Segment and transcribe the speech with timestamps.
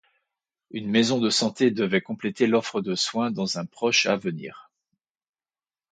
[0.71, 4.71] Une maison de santé devait compléter l'offre de soins dans un proche avenir.